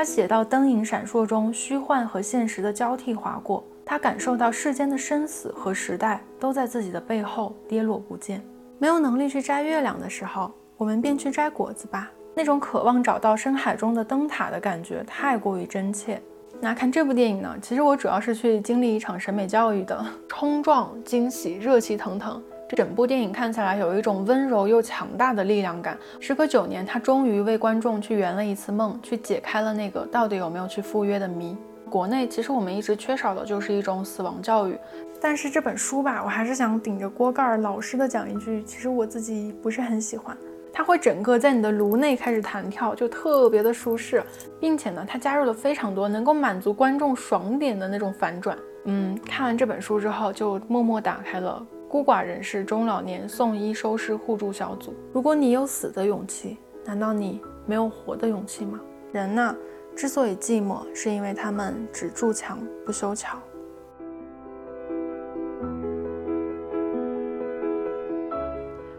[0.00, 3.62] 他写到灯影闪烁中，虚幻和现实的交替划过。
[3.84, 8.42] 他感受到世间的生死和时代都在自己的背后跌落不见。
[8.78, 12.10] 没有能力去摘月亮的时候，我们便去摘果子吧。
[12.34, 16.18] 那种渴望找到深海中的灯塔的感觉太过于真切。
[16.62, 22.42] 那看这部电影呢，其实我主要是去经历一场审美教育的，冲撞、惊喜、热气腾腾。
[22.76, 25.96] 整部电影看起来有一种温柔又强大的力量感。
[26.20, 31.56] 时隔九年，他终于为观众去圆了一次梦，去解开了那个到底有没有去赴约的谜。
[31.88, 34.78] 国内其实我们一直缺少的就是一种死亡教育，
[35.20, 40.36] 但是这本书吧，我还是想顶着锅盖儿老实的讲一句，其实我自己不是很喜欢。
[40.72, 44.22] 它会整个在你的颅内开始弹跳，就特别的舒适，
[44.60, 48.56] 并且呢，它加入了非常多能够满足观众爽点的那种反转。
[48.84, 54.94] 嗯，看完这本书之后，就默默打开了孤寡人士中老年送医收尸互助小组。
[55.12, 58.78] 如果你有死的勇气，难道你没有活的勇气吗？
[59.12, 59.52] 人呢？
[59.96, 63.36] 之所以寂寞，是因为他们只筑墙不修桥。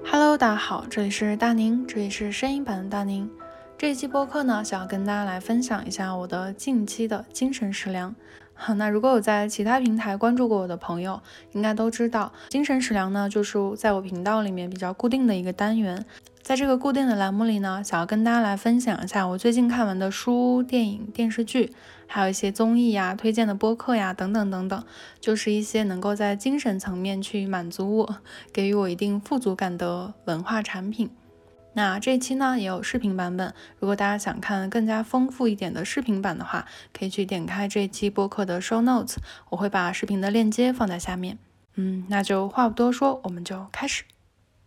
[0.03, 3.31] Hello，大家好，这里是大宁，这里是声音版的大宁。
[3.77, 8.13] 这一期播客呢，想要跟大家来分享一下我的近期的精神食粮。
[8.63, 11.19] 好，那如果有在其他平台关注过我的朋友，
[11.53, 16.05] 应该都知道，精神食粮呢，就是在我频道里面比较固定的一个单元。
[16.43, 21.73] 在这个固定的栏目里呢，想要跟大家来分享一下我最近看完的书、电影、电视剧，
[22.05, 24.83] 还有一些综艺呀、推荐的播客呀等等等等，
[25.19, 28.15] 就是一些能够在精神层面去满足我、
[28.53, 31.09] 给予我一定富足感的文化产品。
[31.73, 39.15] 那这期呢也有视频版本，如果大家想看更加丰富一点的视频版的话，可以去点开这期播客的 show notes，
[39.49, 41.37] 我会把视频的链接放在下面。
[41.75, 44.03] 嗯，那就话不多说，我们就开始。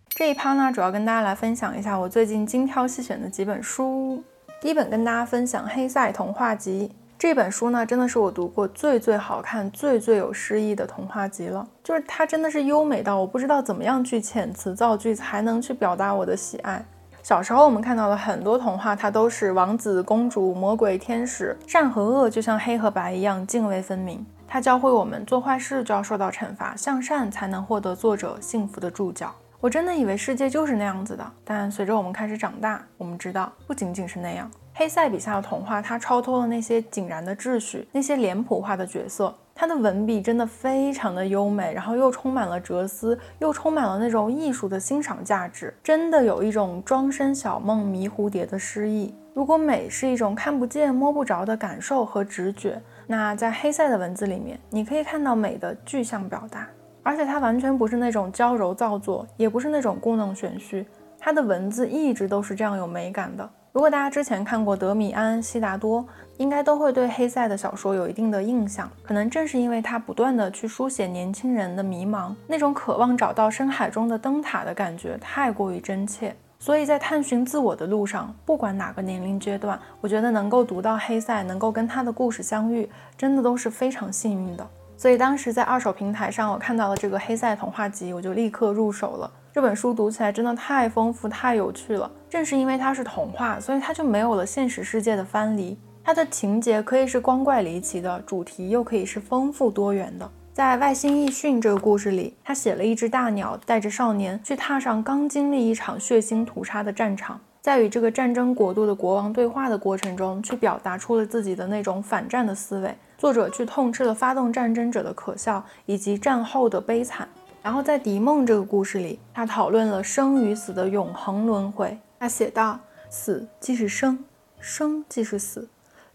[0.09, 4.25] 这一趴呢，主要跟大家来分享一下我最近精挑细选的几本书。
[4.63, 11.69] 第一本跟大家分享《黑塞童话集》这本书呢，真的是我读过最最好看、最最有诗意的童话集了。
[11.83, 16.83] 就是它真的是优美到我不知道怎么样去遣词造句才能去表达我的喜爱。
[17.25, 24.23] 小时候我们看到了很多童话，它都是王子、公主、魔鬼、天使，善和恶就像黑和白一样泾渭分明。
[24.47, 29.35] 它教会我们做坏事就要受到惩罚，向善才能获得作者幸福的注脚。
[29.59, 34.51] 我真的以为世界就是那样子的，但随着我们开始长大，我们知道不仅仅是那样。
[34.75, 49.15] 黑塞笔下的童话，它超脱了那些井然的秩序，那些脸谱化的角色，它的文笔真的非常的优美，然后又充满了哲思，又充满了那种艺术的欣赏价值，真的有一种庄生晓梦迷蝴蝶的诗意。
[49.33, 56.69] 如果美是一种看不见摸不着的感受和直觉，那在黑塞的文字里面，你可以看到美的具象表达。
[57.03, 60.87] 而且它完全不是那种娇柔造作，也不是那种故弄玄虚，
[61.19, 63.49] 它的文字一直都是这样有美感的。
[63.75, 68.89] 如果大家之前看过德米安·悉达多，应该都会对黑塞的小说有一定的印象。
[69.03, 84.65] 可能正是因为他不断的去书写年轻人的迷茫，那种渴望找到深海中的灯塔的感觉太过于真切，所以在探寻自我的路上，不管哪个年龄阶段，我觉得能够读到黑塞，能够跟他的故事相遇，真的都是非常幸运的。
[84.97, 89.29] 所以当时在二手平台上，我看到了这个《黑塞童话集》，我就立刻入手了。
[89.55, 92.11] 这本书读起来真的太丰富、太有趣了。
[92.29, 95.79] 正是因为它是童话，所以它就没有了现实世界的藩篱。
[96.03, 100.29] 它的情节可以是光怪离奇的，主题又可以是丰富多元的。
[100.53, 107.41] 在《外星异训》这个故事里，他写了一只大鸟带着少年去踏上刚经历一场血腥屠杀的战场。
[107.61, 112.93] 在与这个战争国度的国王对话的过程中，去表达出了自己的那种反战的思维。
[113.17, 117.29] 作者去痛斥了发动战争者的可笑，以及战后的悲惨。
[117.65, 121.99] 然后在《笛梦》这个故事里，他讨论了生与死的永恒轮回。
[122.21, 124.23] 他写道：“死即是生，
[124.61, 125.67] 生即是死，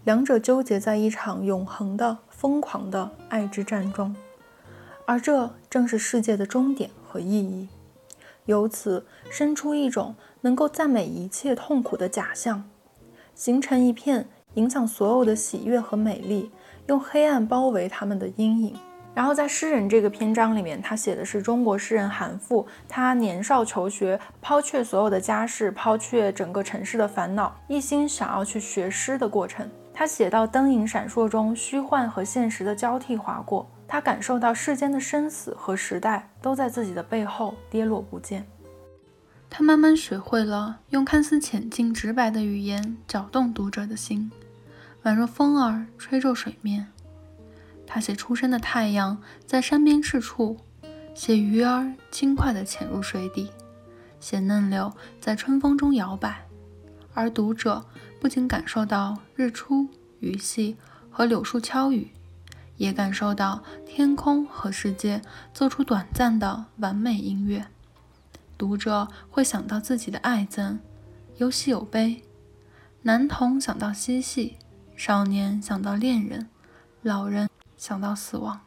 [0.03, 4.15] 两者纠结在一场永恒的、疯狂的爱之战中，
[5.05, 7.67] 而这正是世界的终点和意义。
[8.45, 12.63] 由此生出一种。”能够赞美一切痛苦的假象，
[13.35, 16.49] 形成一片影响所有的喜悦和美丽，
[16.87, 18.77] 用黑暗包围他们的阴影。
[19.19, 29.69] 然后在诗人这个篇章里面，他写的是中国诗人韩复，他年少求学，抛却所有的家事，抛却整个城市的烦恼，一心想要去学诗的过程。
[29.93, 38.47] 他写到灯影闪烁中，虚幻和现实的交替划过，他感受到世间的生死和时代都在自己的背后跌落不见。
[39.49, 44.31] 他慢慢学会了用看似浅近直白的语言搅动读者的心，
[45.03, 46.87] 宛若风儿吹皱水面。
[47.91, 50.59] 他写初升的太阳在山边赤处，
[51.15, 53.49] 写鱼儿轻快地潜入水底，
[54.19, 56.45] 写嫩柳在春风中摇摆。
[57.15, 57.83] 而读者
[58.21, 59.89] 不仅感受到日出
[60.19, 60.77] 鱼戏
[61.09, 62.11] 和柳树敲雨，
[62.77, 65.19] 也感受到天空和世界
[65.51, 67.65] 奏出短暂的完美音乐。
[68.55, 70.77] 读者会想到自己的爱憎，
[71.37, 72.23] 有喜有悲。
[73.01, 74.57] 男童想到嬉戏，
[74.95, 76.47] 少年想到恋人，
[77.01, 78.59] 老人想到死亡。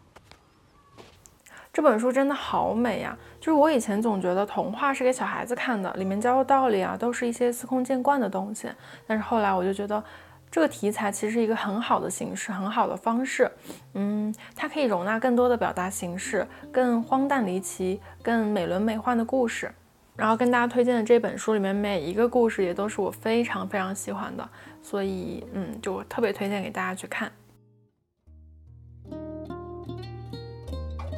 [1.73, 3.17] 这本书真的好美呀！
[3.41, 8.69] 就是我以前总觉得童话是给小孩子看的，里面教的道理啊，都是一些司空见惯的东西。
[9.07, 10.03] 但是后来我就觉得，
[10.51, 13.51] 这个题材其实是一个很好的形式，很好的方式。
[13.95, 19.71] 嗯，它可以容纳更多的表达形式，更荒诞离奇、更美轮美奂的故事。
[20.15, 24.47] 然后跟大家推荐的这本书里面每一个故事也都是我非常非常喜欢的，
[24.83, 27.33] 所以嗯，就特别推荐给大家去看。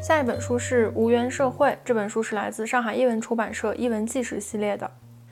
[0.05, 4.85] 下一本书是《无缘社会》，这本书是来自上海译文出版社译文纪实系列的。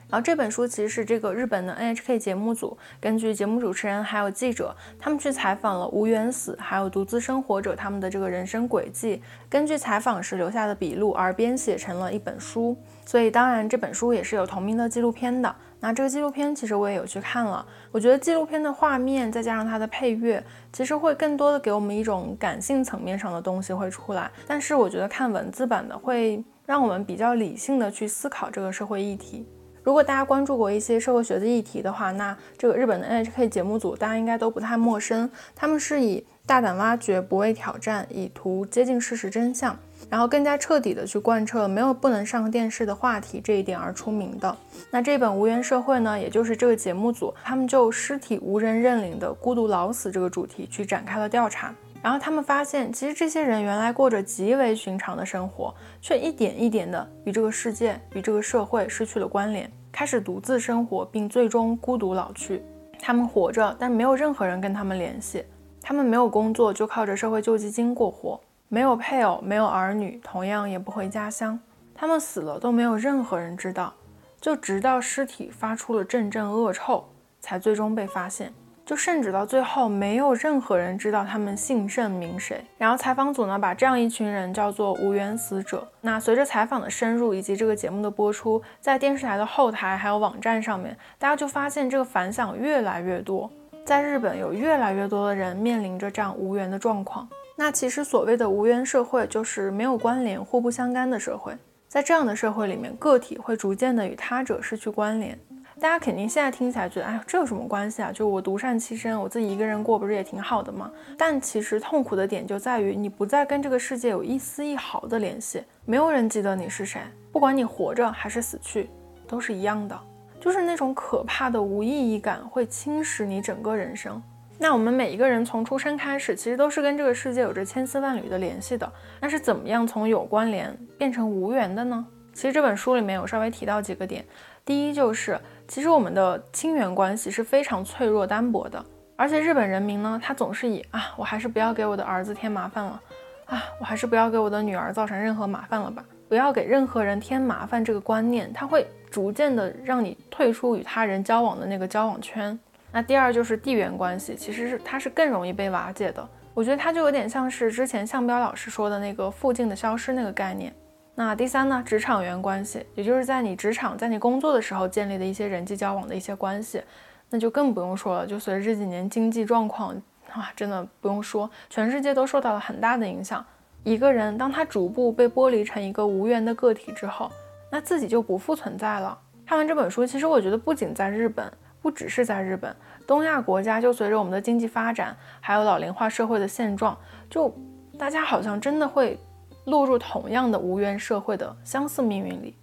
[0.09, 12.75] 然后这本书其实是这个日本的 NHK 节目组根据节目主持人还有记者他们去采访了无缘死还有独自生活者他们的这个人生轨迹，根据采访时留下的笔录而编写成了一本书。
[13.05, 15.55] 所以当然这本书也是有同名的纪录片的。
[15.83, 20.41] 那这个纪录片其实我也有去看了，我觉得纪录片的画面再加上它的配乐，
[20.71, 24.31] 其实会更多的给我们一种感性层面上的东西会出来。
[24.47, 29.45] 但是我觉得看文字版的会让我们比较理性的去思考这个社会议题。
[29.83, 39.77] 如果大家关注过一些社会学的议题的话，那这个日本的 NHK 节目组大家应该都不太陌生，他们是以大胆挖掘、不畏挑战，以图接近事实真相。
[40.09, 44.55] 然后更加彻底的去贯彻没有不能上电视的话题这一点而出名的。
[44.91, 51.73] 那这本《无缘社会》呢，也就是这个节目组他们就尸体无人认领的孤独老死这个主题去展开了调查。
[52.01, 62.61] 然后他们发现，其实这些人原来过着极为寻常的生活，却一点一点的与这个世界、与这个社会失去了关联，开始独自生活，并最终孤独老去。
[62.99, 65.45] 他们活着，但没有任何人跟他们联系。
[65.81, 68.37] 他们没有工作，就靠着社会救济金过活。
[68.73, 71.59] 没有配偶，没有儿女，同样也不回家乡。
[71.93, 73.93] 他们死了都没有任何人知道，
[74.41, 77.07] 就直到尸体发出了阵阵恶臭，
[77.39, 78.51] 才最终被发现。
[78.83, 82.65] 就甚至到最后，没有任何人知道他们姓甚名谁。
[82.79, 85.87] 然后采访组呢，把这样一群人叫做无缘死者。
[86.01, 93.47] 那随着采访的深入以及这个节目的播出，在电视台的后台还有网站上面，大家就发现这个反响越来越多。
[93.85, 97.29] 在日本，有越来越多的人面临着这样无缘的状况。
[97.55, 101.55] 那其实所谓的无缘社会，就是没有关联、互不相干的社会。
[101.87, 105.39] 在这样的社会里面，个体会逐渐的与他者失去关联。
[105.79, 108.11] 大家肯定现在听起来觉得，哎，这有什么关系啊？
[108.11, 110.89] 就我独善其身，我自己一个人过，不是也挺好的吗？
[111.17, 117.01] 但其实痛苦的点就在于，你不再跟这个世界有一丝一毫的联系，没有人记得你是谁，
[117.31, 118.89] 不管你活着还是死去，
[119.27, 119.99] 都是一样的。
[120.39, 124.21] 就是那种可怕的无意义感，会侵蚀你整个人生。
[124.63, 128.89] 那我们每一个人从出生开始，其实都是跟这个世界有着千丝万缕的联系的。
[129.19, 132.07] 那是怎么样从有关联变成无缘的呢？
[132.33, 134.23] 其实这本书里面有稍微提到几个点。
[134.63, 135.37] 第一就是，
[135.67, 138.81] 其实我们的亲缘关系是非常脆弱单薄的。
[139.17, 143.01] 而且日本人民呢，他总是以啊，我还是不要给我的儿子添麻烦了，
[143.47, 152.57] 啊，我还是不要给我的女儿造成任何麻烦了吧，不要给任何人添麻烦这个观念，他会逐渐的让你退出与他人交往的那个交往圈。
[152.93, 156.25] 那第二就是地缘关系，其实是它是更容易被瓦解的。
[156.53, 160.71] 我觉得它就有点像是之前向彪老师说的那个附近的消失那个概念。
[161.15, 166.83] 那第三呢，职场缘关系，也就是在你职场在你工作的时候建立的一些人际交往的一些关系，
[167.31, 168.27] 那就更不用说了。
[168.27, 169.99] 就随着这几年经济状况
[170.31, 173.43] 啊，真的不用说，全世界都受到了很大的影响。
[173.83, 177.31] 一个人当他逐步被剥离成一个无缘的个体之后，
[177.71, 179.17] 那自己就不复存在了。
[179.47, 181.51] 看完这本书，其实我觉得不仅在日本。
[181.83, 182.73] 不只是在日本，
[183.05, 186.97] 东亚国家就随着我们的经济发展，还有老龄化社会的现状，
[187.29, 187.53] 就
[187.99, 189.19] 大家好像真的会
[189.65, 192.55] 落入同样的无缘社会的相似命运里。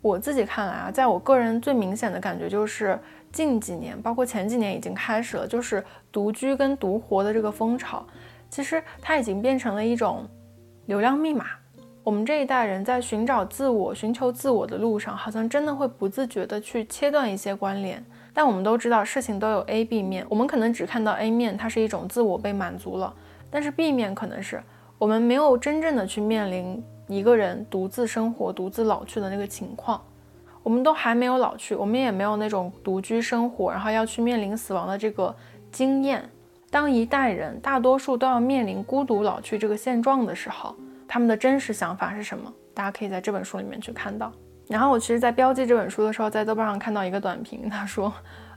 [0.00, 2.96] 我自己看来啊，在我个人最明显的感觉就是
[3.32, 8.06] 近几年，包括前几年已经开始了，就是独居跟独活的这个风潮，
[8.48, 10.24] 其实它已经变成了一种
[10.86, 11.46] 流量密码。
[12.04, 18.02] 我们这一代人在寻找自我、寻求自我的路上，好像真的会不自觉地去切断一些关联。
[18.38, 20.24] 但我们都知道，事情都有 A、B 面。
[20.28, 23.12] 我们可能只看到 A 面，它是一种自我被满足了；
[23.50, 24.62] 但是 B 面可能是
[24.96, 30.00] 我们没有真正的去面临一个人独自生活、独自老去的那个情况。
[30.62, 35.34] 我们都还没有老去，我们也没有那种独居生活，然后要去面临死亡的这个
[35.72, 36.22] 经验。
[36.70, 40.76] 当一代人大多数都要面临孤独老去这个现状的时候，
[41.08, 42.54] 他们的真实想法是什么？
[42.72, 44.30] 大家可以在这本书里面去看到。
[44.68, 48.12] 然后我其实，在标记这本书的时候，在豆瓣上看到一个短评，他说：“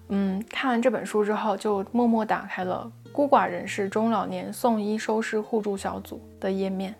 [0.09, 6.93] 嗯，看完这本书之后，就默默打开了孤寡人士中老年送医收尸互助小组的页面。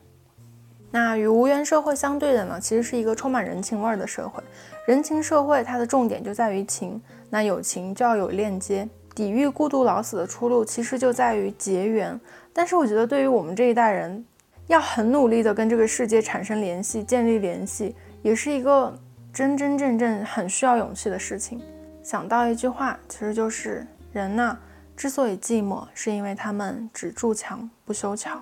[0.91, 4.41] 那与无缘社会相对的呢，其实是一个充满人情味儿的社会。
[4.85, 8.87] 人情社会它的重点就在于情，那有情就要有链接。
[9.13, 12.17] 抵御孤独老死的出路，其实就在于结缘。
[12.53, 14.25] 但是我觉得，对于我们这一代人，
[14.67, 18.97] 要很努力的跟这个世界产生联系、建立联系，也是一个
[19.33, 21.61] 真真正正很需要勇气的事情。
[22.03, 24.57] 想到一句话，其实就是人呐，
[24.95, 28.41] 之所以寂寞，是因为他们只筑墙不修桥。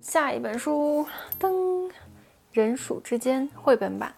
[0.00, 1.06] 下一本书，
[1.38, 1.50] 噔，
[2.52, 4.12] 《人鼠之间》绘本版。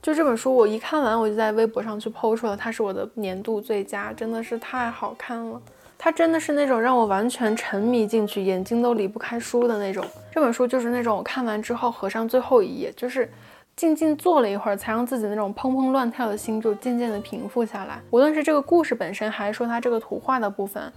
[0.00, 5.60] 就这本书，我一看完，我就在微博上去 PO 出了，它是我的年度最佳，真的是太好看了。
[6.04, 10.04] 它真的是那种让我完全沉迷进去，眼睛都离不开书的那种。
[10.30, 13.26] 这本书就是那种我看完之后合上最后一页，就是
[13.74, 18.02] 静静坐了一会儿，才让自己那种砰砰乱跳的心就渐渐的平复下来。
[18.10, 20.92] 无论是这个故事本身，还是说它这个图画的部分，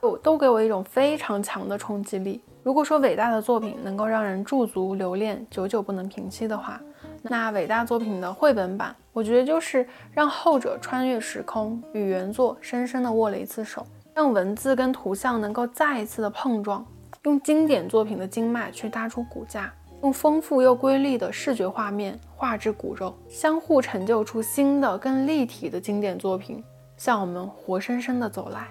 [0.00, 2.40] 都都给我一种非常强的冲击力。
[2.62, 6.80] 如果说伟大的作品能够让人驻足留恋，久久不能平息的话，
[7.20, 13.86] 那伟大作品的绘本版，我觉得就是让后者穿越时空，与原作深深的握了一次手，
[14.16, 16.82] 让文字跟图像能够再一次的碰撞，
[17.24, 19.70] 用经典作品的经脉去搭出骨架，
[20.02, 26.64] 用丰富又瑰丽的视觉画面画质骨肉，相互成就出新的更立体的经典作品，
[26.96, 28.68] 向我们活生生的走来。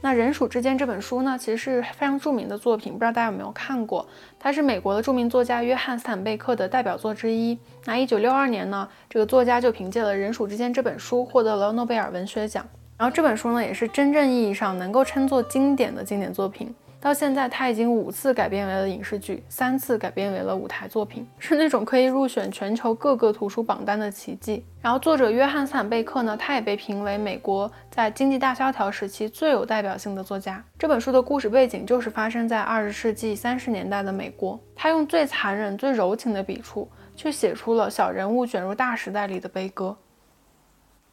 [0.00, 4.04] 那人鼠之间这本书呢，其实是非常著名的作品，不知道大家有没有看过？
[4.36, 7.56] 它是美国的著名作家约翰斯坦贝克的代表作之一。
[7.84, 12.66] 那一九六二年呢，这个作家就凭借了《人鼠之间》这本书获得了诺贝尔文学奖。
[12.98, 16.74] 然后这本书呢，也是真正意义上能够称作经典的经典作品。
[16.98, 24.64] 到现在，它已经五次改编为了影视剧，三次改编为了舞台作品，是那种可以入选全球各个图书榜单的奇迹。
[24.80, 30.64] 然后，作者约翰·斯坦贝克呢，他也被评为美国在经济大萧条时期最有代表性的作家。
[30.78, 39.96] 这本书的故事背景就是发生在二十世纪三十年代的美国，他用最残忍、最柔情的笔触，却写出了小人物卷入大时代里的悲歌。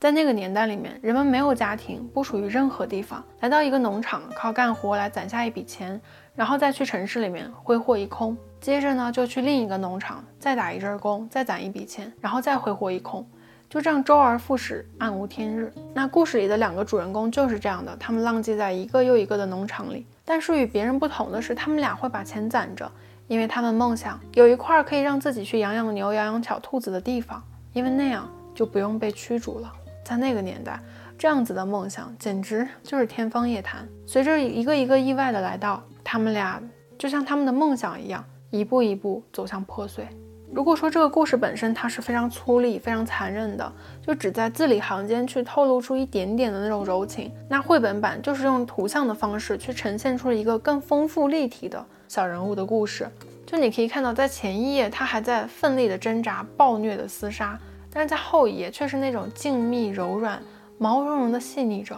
[0.04, 5.98] 在那个年代里面，人们没有家庭，不属于任何地方，来到一个农场，靠干活来攒下一笔钱，
[6.36, 13.26] 然后再去城市里面挥霍一空，接着呢就去另一个农场，再打一阵工，再攒一笔钱，然后再挥霍一空，
[13.70, 15.72] 就这样周而复始，暗无天日。
[15.94, 22.92] 那故事里的两个主人公就是这样的，他们浪迹在一个又一个的农场里，但是与别人不同的是，他们俩会把钱攒着，
[23.30, 27.42] 因为他们梦想有一块可以让自己去养养牛、养养小兔子的地方，
[27.72, 29.72] 因为那样就不用被驱逐了。
[30.04, 30.80] 在那个年代，
[31.18, 33.88] 这样子的梦想简直就是天方夜谭。
[34.06, 36.62] 随着一个一个意外的来到，他们俩
[36.98, 40.08] 就像他们的梦想一样，一步一步走向破碎。
[40.54, 43.74] 如果说这个故事本身它是非常粗粝、非常残忍的，
[44.06, 53.10] 就只在字里行间去透露出一点点的那种柔情，那绘本版就是用图像的方式去呈现出了一个更丰富立体的小人物的故事。
[53.48, 57.60] 就你可以看到，在前一页他还在奋力的挣扎、暴虐的厮杀。
[57.94, 60.42] 但是在后一页却是那种静谧柔软、
[60.80, 61.96] 毛茸茸的细腻着，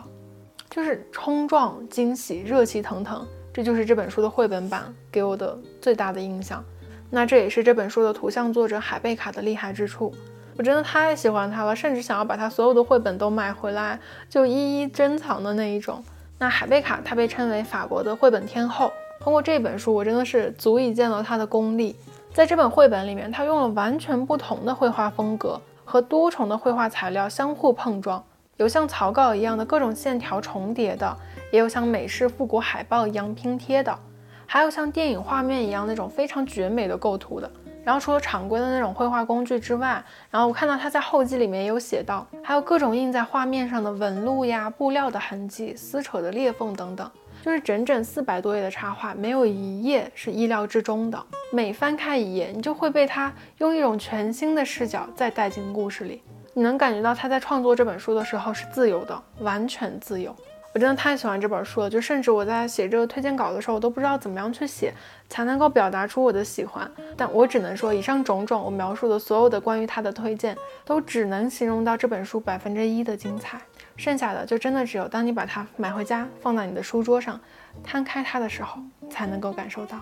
[0.69, 6.61] 就是冲撞、惊喜、热气腾腾，这就是这本书的绘本版给我的最大的印象。
[7.09, 10.13] 那这也是这本书的图像作者海贝卡的厉害之处，
[10.57, 13.97] 我真的太喜欢他了，甚至想要把他所有的绘本都买回来，
[14.29, 16.03] 就一一珍藏的那一种。
[16.37, 21.95] 那海贝卡他被称为法国的绘本天后，通过这本书，我真的是足以见到他的功力。
[22.33, 25.61] 在这本绘本里面，他用了完全不同的绘画风格。
[25.85, 28.21] 和多重的绘画材料相互碰撞，
[28.57, 31.15] 有像草稿一样的各种线条重叠的，
[31.51, 33.97] 也有像美式复古海报一样拼贴的，
[34.45, 37.49] 还有像电影画面一样那种非常绝美的构图的。
[37.83, 47.07] 然后除了常规的那种绘画工具之外，然后我看到他在后记里面也有写到，还有各种印在画面上的纹路呀、布料的痕迹、撕扯的裂缝等等。
[47.45, 51.25] 就是整整四百多页的插画，没有一页是意料之中的。
[51.51, 56.23] 每翻开一页，你就会被他用一种全新的视角再带进故事里。
[56.55, 60.35] 你能感觉到他在创作这本书的时候是自由的，完全自由。
[60.73, 64.91] 我真的太喜欢这本书了，就甚至我在写这个推荐稿的时候，我都不知道怎么样去写
[65.29, 66.89] 才能够表达出我的喜欢。
[67.15, 73.61] 但我只能说，以上种种我描述的所有的关于他的推荐，都只能形容到这本书百分之一的精彩，
[73.97, 77.39] 剩下的就真的只有当你把它买回家，放在你的书桌上，
[77.83, 79.99] 摊开它的时候，才能够感受到。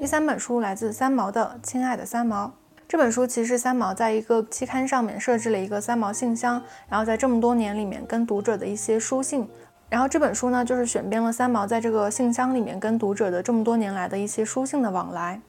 [0.00, 2.46] 第三本书来自三毛的《亲爱的三毛》。
[2.88, 9.48] 这本书其实三毛在一个期刊上面设置了一个三毛信箱，然后在这么多年里面跟读者的一些书信，
[9.88, 15.40] 然后这本书呢就是选编了三毛在这个信箱里面跟读者的这么多年来的一些书信的往来。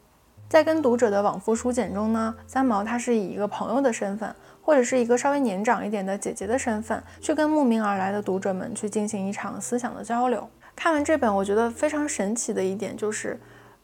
[0.49, 10.49] 在跟读者的往复书简中呢，三毛他是以一个朋友的身份，或者是一个稍微年长一点的姐姐的身份，去跟慕名而来的读者们去进行一场思想的交流。
[10.73, 13.37] 看完这本，我觉得非常神奇的一点就是，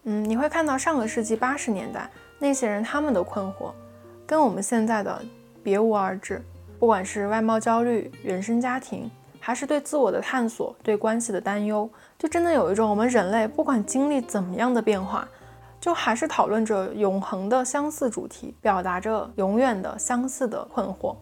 [0.04, 3.72] 嗯，你会看到上个世纪八十年代那些人他们的困惑，
[4.26, 5.22] 跟我们现在的
[5.62, 6.42] 别无二致。
[6.80, 15.28] 不管是外貌焦虑、原生家庭，还是对自我的探索、对关系的担忧，就真的有一种我们人类不管经历怎么样的变化，
[15.84, 21.14] 就还是讨论着永恒的相似主题，表达着永远的相似的困惑。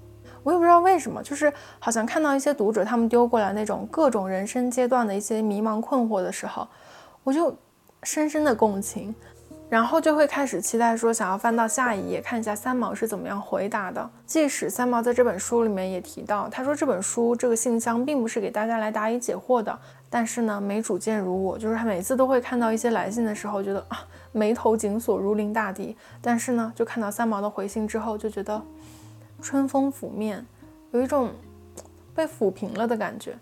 [0.44, 6.68] 我也不知道为什么，就是好像看到一些读者他们丢过来那种各种人生阶段的一些迷茫困惑的时候，
[7.24, 7.58] 我就
[8.04, 9.16] 深深的共情，
[9.68, 14.08] 然后就会开始期待说想要翻到下一页看一下三毛是怎么样回答的。
[14.28, 19.80] 即使三毛在这本书里面也提到，他说这本书这个信箱并不是给大家来答疑解惑的，
[20.12, 28.62] 但是呢，没主见如我，就是他每次都会看到一些来信的时候，觉得啊眉头紧锁如临大敌，但是呢，就看到三毛的回信之后，就觉得。
[29.44, 30.46] 春风拂面，
[30.92, 31.32] 有一种
[32.14, 33.36] 被抚平了的感觉。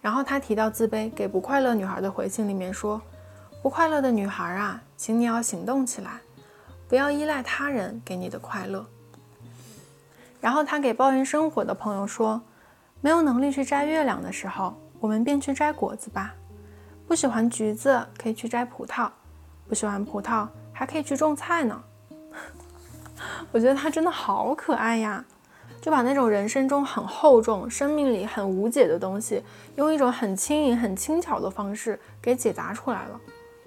[0.00, 3.00] 然后他提到自卑，给不快乐女孩的回信里面说
[3.62, 6.18] ：“不快乐的女孩啊，请你要行动起来，
[6.88, 8.84] 不要依赖他人给你的快乐。”
[10.42, 12.42] 然后他给抱怨生活的朋友说
[13.00, 16.34] ：“没有能力去摘月亮的时候，我们便去摘果子吧。
[17.06, 19.08] 不喜欢橘子，可以去摘葡萄；
[19.68, 21.80] 不喜欢葡萄，还可以去种菜呢。
[23.52, 25.24] ”我觉得它真的好可爱呀。
[25.80, 29.44] 就把那种人生中很厚重、生命里很无解的东西，
[29.76, 33.20] 用一种很轻盈、很轻巧的方式给解答出来了。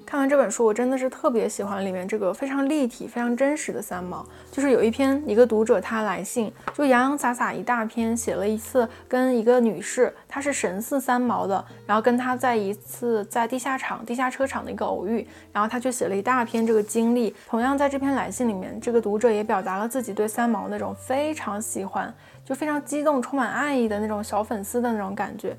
[0.09, 4.25] 看完这本书，我真的是特别喜欢里面这个非常立体、非常真实的三毛。
[4.51, 17.35] 就是有一篇一个读者他来信，就洋洋洒洒一大篇，写了一次跟一个女士，她是神似三毛的，然后跟她在一次在地下场、地下车场的一个偶遇，然后他就写了一大篇这个经历。
[17.47, 22.11] 同样在这篇来信里面，这个读者也表达了自己对三毛那种非常喜欢，
[22.43, 25.55] 就非常激动、充满爱意的那种小粉丝的那种感觉。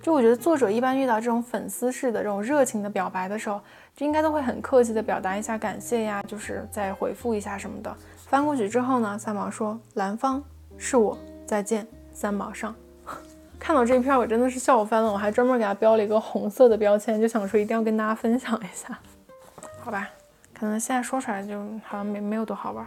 [0.00, 3.60] 就我觉得作者一般遇到这种粉丝式的这种热情的表白的时候。
[3.98, 7.92] 这应该都会很客气的表达一下感谢呀，就是再回复一下什么的。
[8.28, 10.40] 翻过去之后呢，三毛说：“蓝方
[10.76, 12.72] 是我，再见，三毛上。
[13.58, 18.96] ”看到这一篇我真的是笑翻了，我还专门给他标了一个红色的标签，就想说一定要跟大家分享一下。
[19.82, 20.08] 好吧，
[20.56, 22.86] 可能现在说出来就好像没没有多好玩。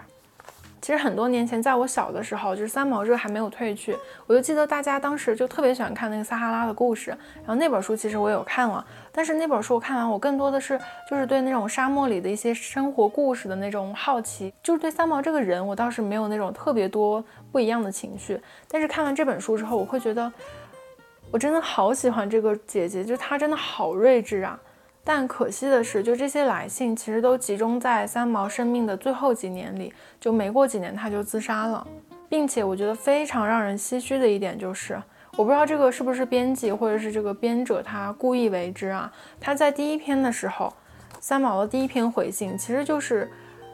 [0.82, 7.12] 其实很多年前，在我小的时候，就是三毛热还没有退去，我就记得大家当时就特别喜欢看那个撒哈拉的故事。
[7.12, 18.41] 然后那本书其实我有看了，但是那本书我看完，我更多的是就是对那种沙漠里的一些生活故事的那种好奇，就是对三毛这个人，我倒是没有那种特别多不一样的情绪。
[18.67, 20.34] 但是看完这本书之后，我会觉得
[21.30, 24.60] 我真的好喜欢这个姐姐，就她真的好睿智啊。
[25.03, 31.85] 但可惜的是，就这些来信其实都集中在三毛生命的最后几年里，就没过几年他就自杀了，
[32.29, 35.01] 并且我觉得非常让人唏嘘的一点就是，
[35.37, 39.11] 我不知道这个是不是编辑或者是这个编者他故意为之啊？
[39.39, 40.71] 他在第一篇的时候，
[41.19, 43.27] 三毛的第一篇回信其实就是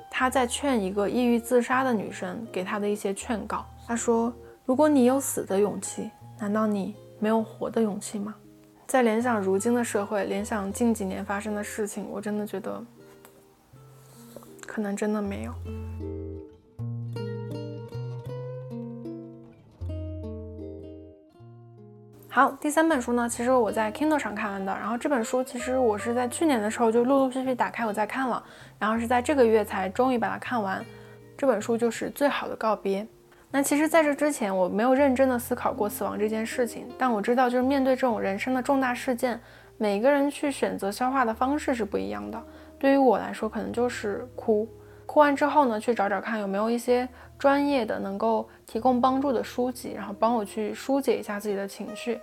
[0.09, 3.65] 他在劝一个抑郁自杀的女生给他的一些劝告。
[3.85, 4.33] 他说
[4.65, 6.09] ：“如果你有死的勇气，
[6.39, 8.33] 难道你没有活的勇气吗？”
[8.88, 12.82] 在联想如今的社会，联想近几年发生的事情，我真的觉得
[14.65, 15.54] 可能真的没有。
[22.30, 24.71] 好，第三本书呢，其实我在 Kindle 上看完的。
[24.71, 28.41] 然后这本书其实我是在去年的时候就陆陆续续打开我在看了，
[28.80, 30.86] 然后是在这个月才终于把它看完。
[31.38, 33.04] 这本书就是《最好的告别》。
[33.49, 36.86] 那其实，在这之前，我没有认真的思考过死亡这件事情。
[36.97, 39.39] 但我知道，就是面对这种人生的重大事件，
[39.77, 42.43] 每个人去选择消化的方式是不一样的。
[42.77, 44.67] 对于我来说，可能就是哭，
[45.05, 47.07] 哭完之后呢，去找找看有没有一些
[47.39, 52.19] 专业的能够提供帮助的书籍，然后帮我去疏解一下自己的情绪。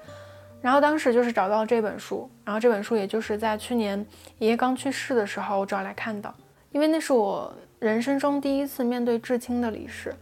[0.60, 3.98] 然后当时就是找到了这本书，然后这本书也就是在去年
[4.38, 6.32] 爷爷刚去世的时候我找来看的，
[6.70, 10.14] 因为那是我人生中第一次面对至亲的离世。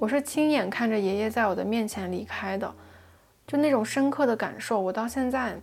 [0.00, 2.72] 我是亲眼看着爷爷在我的面前离开的，
[3.46, 5.56] 就那种深刻的感受，我到现在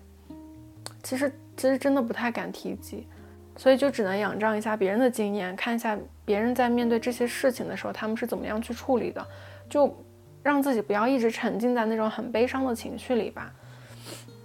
[1.02, 3.08] 其实其实真的不太敢提及，
[3.56, 9.26] 所以就只能仰仗一下别人的经验，看一下别人在面对这些事情的时候，他们是怎么样去处理的，
[9.70, 9.96] 就
[10.44, 13.54] 让自己不要一直沉浸在那种很悲伤的情绪里吧。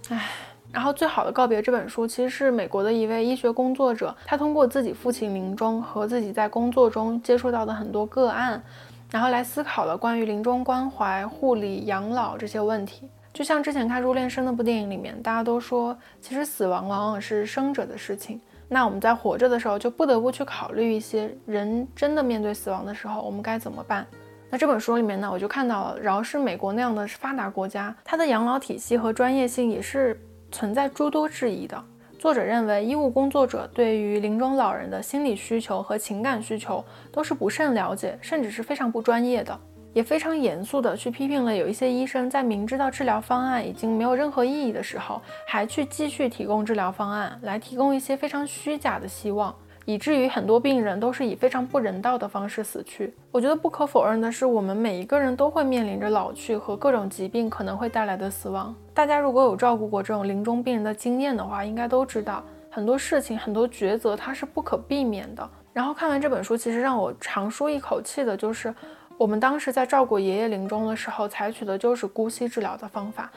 [0.07, 0.29] 唉，
[0.71, 8.63] 然后《最好的告别》这本书其实是美国的一位医学工作者，他通过自己父亲临终和自己在工作中接触到的很多个案。
[9.11, 13.09] 然后来思考了关于临终关怀、护理、养老这些问题。
[13.33, 18.39] 就像之前看《入殓师》那部电影里面，大家都说，其实死亡往往是生者的事情。
[18.67, 24.07] 那我们在活着的时候，就不得不去考虑一些人真的面对死亡的时候，我们该怎么办。
[24.49, 30.17] 那这本书里面呢，我就看到了，饶是美国那样的发达国家，它的养老体系和专业性也是
[30.51, 31.81] 存在诸多质疑的。
[32.21, 39.59] 作者认为，医务工作者对于临终老人的心理需求和情感需求都是不甚了解，甚至是非常不专业的，
[39.91, 49.51] 也非常严肃地去批评了有一些医生在明知道治疗方案已经没有任何意义的时候，还去继续提供治疗方案，来提供一些非常虚假的希望。
[49.85, 53.13] 以至于很多病人都是以非常不人道的方式死去。
[53.31, 58.73] 我觉得不可否认的是，我们每一个人都会面临着老去和各种疾病可能会带来的死亡。
[58.93, 65.49] 大家如果有照顾过这种临终病人的经验的话，应该都知道很多事情、很多抉择它是不可避免的。
[65.73, 68.73] 然后看完这本书，其实让我长舒一口气的就是，
[69.17, 73.31] 我们当时在照顾爷爷临终的时候，采取的就是姑息治疗的方法。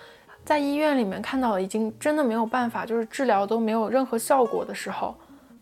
[0.44, 5.14] 在医院里面看到已经真的没有办法，就是治疗都没有任何效果的时候。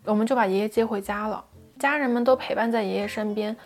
[0.05, 1.45] 我们就把爷爷接回家了，
[1.79, 3.57] 家人们都陪伴在爷爷身边，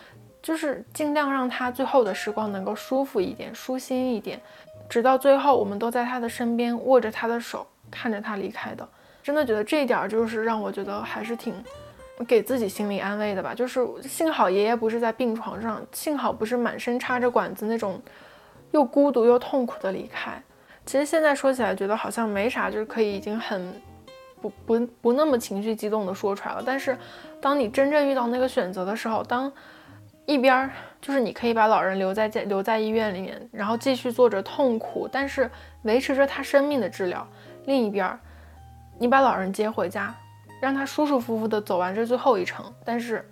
[0.41, 4.39] 就是尽量让他最后的时光能够舒服一点、舒心一点，
[4.87, 8.87] 直到最后，我们都在他的身边握着他的手，看着他离开的。
[9.23, 11.53] 真的觉得这一点就是让我觉得还是挺
[12.27, 13.53] 给自己心理安慰的吧。
[13.53, 17.99] 就是幸好爷爷不是在病床上，幸好不是满身插着管子那种
[18.71, 20.41] 又孤独又痛苦的离开。
[20.85, 23.73] 其实现在说起来，觉得好像没啥，就是可以已经很。
[24.65, 26.97] 不不不那么情绪激动的说出来了，但是
[27.41, 29.51] 当你真正遇到那个选择的时候，当
[30.25, 30.69] 一边
[31.01, 35.49] 就是你可以把老人留在留在医院里面，然后继续做着痛苦，但是
[35.83, 37.21] 维持着他生命的治疗；
[37.65, 38.19] 另一边，
[38.99, 40.13] 你把老人接回家，
[40.59, 43.25] 让他舒舒服服的走完这最后一程，但是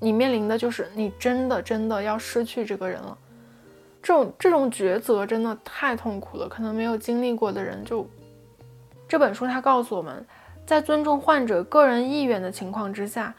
[0.00, 3.16] 你面临的就是你真的真的要失去这个人了。
[4.02, 8.04] 这种这种抉择真的太痛苦了，可能没有经历过的人就。
[9.06, 10.26] 这本书它告诉我们，
[10.66, 13.34] 在尊重患者个人意愿的情况之下，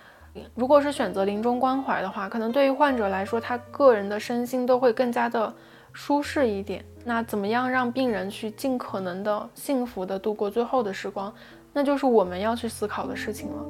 [0.54, 5.54] 如果是选择临终关怀的话，可能对于患者来说，他个人的身心都会更加的
[5.92, 6.86] 舒适一点。
[7.04, 11.34] 那怎么样让病人去尽可能的幸福的度过最后的时光，
[11.74, 13.66] 那就是我们要去思考的事情了。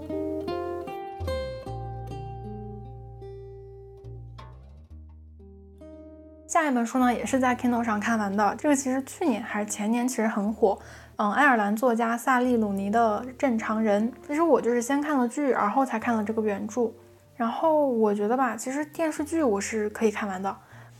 [6.47, 10.77] 下一本书呢，也是在 Kindle 上看完的，这个其实去年还是前年，其实很火。
[11.17, 16.91] 嗯，爱尔兰作家萨利鲁尼的《正常人》，其实我就是先看了剧，而后才看了这个原著。
[17.37, 20.53] 然后我觉得吧，其实电视剧我是可以看完的，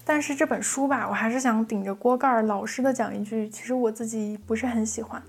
[0.05, 5.21] 但是这本书吧，我还是想顶着锅盖老实的讲一句，其实我自己不是很喜欢。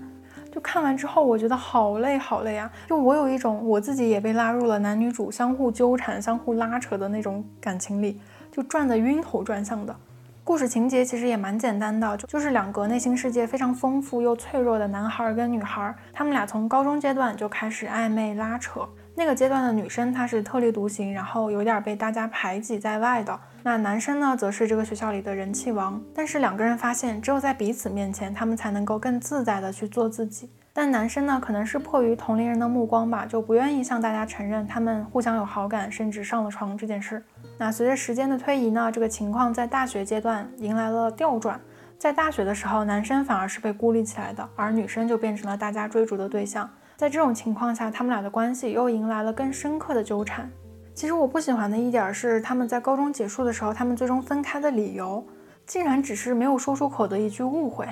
[0.53, 2.70] 就看完之后，我觉得好累好累啊！
[2.87, 8.20] 就我有一种我自己也被拉入了男女主相互纠缠、相互拉扯的那种感情里，
[8.53, 9.96] 就转得晕头转向的。
[10.47, 18.89] 故事情节其实也蛮简单的，就就是两个内心世界非常丰富又脆弱的男孩跟女孩，他们俩从高中阶段就开始暧昧拉扯。
[19.17, 23.37] 那个阶段的女生她是特立独行，然后有点被大家排挤在外的。
[23.65, 26.01] 那男生呢，则是这个学校里的人气王。
[26.15, 30.49] 但是两个人发现，只有在彼此面前，他们才能够更自在的去做自己。
[30.77, 37.25] 但男生呢，可能是迫于同龄人的目光吧，就不愿意向大家承认他们互相有好感，甚至上了床这件事。
[37.57, 41.59] 那随着时间的推移呢，这个情况在大学阶段迎来了调转。
[41.97, 46.69] 在大学的时候，男生反而是被孤立起来的，而女生就变成了大家追逐的对象。
[46.99, 50.47] 在这种情况下，他们俩的关系又迎来了更深刻的纠缠。
[50.95, 55.27] 其实我不喜欢的一点是，他们在高中结束的时候，他们最终分开的理由，
[55.65, 57.89] 竟然只是没有说出口的一句误会。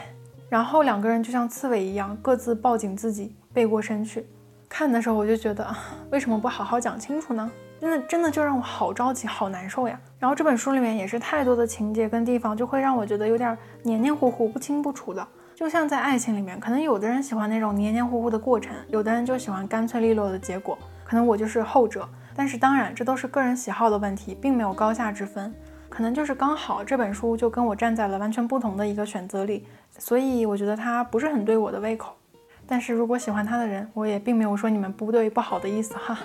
[0.55, 4.25] 然后两个人就像刺猬一样，各自抱紧自己，背过身去。
[4.69, 5.67] 看的时候我就觉得，
[6.13, 7.51] 为什么不好好讲清楚呢？
[7.81, 9.99] 真的真的就让我好着急，好难受呀。
[10.17, 15.27] 然后这本书里面也是太多的情节跟地方，就会让我觉得有点黏黏糊糊、不清不楚的。
[15.57, 20.79] 就像在爱情里面，可能有的人喜欢那种黏黏糊糊的过程，有的人就喜欢干脆利落的结果。
[21.03, 22.09] 可能我就是后者。
[22.37, 25.53] 但是当然，这都是个人喜好的问题，并没有高下之分。
[25.89, 29.67] 可能就是刚好这本书就跟我站在了完全不同的一个选择里。
[29.99, 32.15] 所以我觉得它不是很对我的胃口，
[32.67, 36.19] 但是如果喜欢它的人，我也并没有说你们不对不好的意思哈。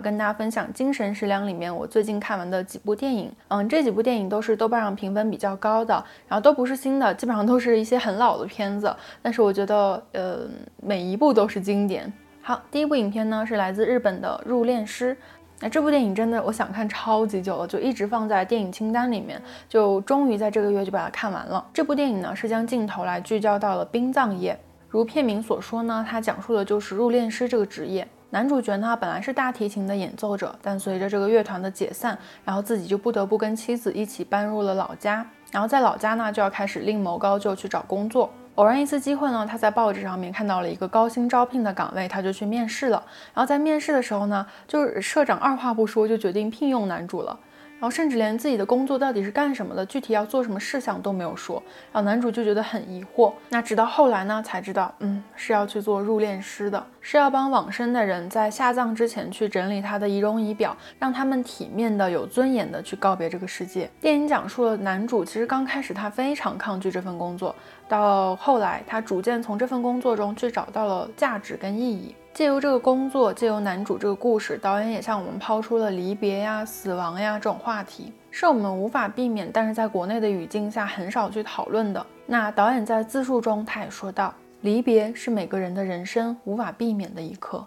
[0.00, 5.92] 跟大家分享《精神食粮》里面我最近看完的几部电影，嗯，这几部电影都是豆瓣上评分比较高的，
[6.28, 10.48] 然后都不是新的，基本上都是一些很老的片子，但是我觉得，呃，
[10.80, 12.10] 每一部都是经典。
[12.48, 15.14] 好，第一部影片呢是来自日本的《入殓师》。
[15.60, 21.62] 那这部电影真的我想看超级久了，就一直放在电影清单里面，就终于在这个月就把它看完了。
[21.74, 24.58] 这部电影呢是将镜头来聚焦到了殡葬业，
[24.88, 28.08] 如片名所说呢，它讲述的就是入殓师这个职业。
[28.30, 35.16] 男主角呢本来是大提琴的演奏者，但随着这个乐团的解散，然后自己就不得不跟妻子一起搬入了老家。
[35.52, 38.30] 然后在老家呢就要开始另谋高就去找工作。
[38.58, 43.00] 偶然一次机会呢，他在报纸上面看到了一个高薪招聘的岗位，他就去面试了。
[43.32, 47.38] 然后在面试的时候呢，就是社长二话不说就决定聘用男主了。
[47.80, 51.62] 然后甚至连自己的工作到底是干什么的，具体要做什么事项都没有说。
[51.92, 53.32] 然后男主就觉得很疑惑。
[53.50, 63.88] 那直到后来呢，才知道，嗯，是要去做入殓师的，是要帮往生的人在下葬之前去整理他的仪容仪表，让他们体面的、有尊严的去告别这个世界。
[64.00, 67.54] 电影讲述了男主其实刚开始他非常抗拒这份工作，
[67.88, 72.14] 到后来他逐渐从这份工作中去找到了价值跟意义。
[72.34, 82.06] 借由这个工作，借由男主这个故事，导演也向我们抛出了离别呀、死亡呀这种话题，是我们无法避免，但是在国内的语境下很少去讨论的。
[82.26, 87.66] 那导演在自述中他也说到，离别是每个人的人生无法避免的一刻，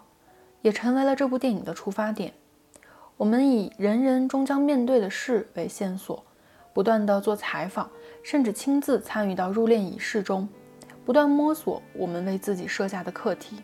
[0.62, 2.32] 也成为了这部电影的出发点。
[3.18, 6.24] 我们以人人终将面对的事为线索，
[6.72, 7.90] 不断的做采访，
[8.22, 10.48] 甚至亲自参与到入殓仪式中，
[11.04, 13.62] 不断摸索我们为自己设下的课题。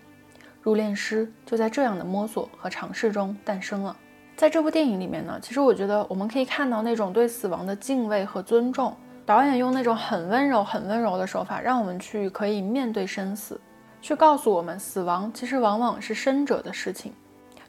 [0.60, 3.96] 入殓师就在这样的摸索和尝试中诞生了。
[4.36, 8.94] 在这部电影里面呢，其实我觉得我们可以看到那种对死亡的敬畏和尊重。
[9.24, 13.60] 导演用那种很温柔、很温柔的手法，让我们去可以面对生死，
[14.00, 17.12] 去告诉我们，死亡其实往往是生者的事情。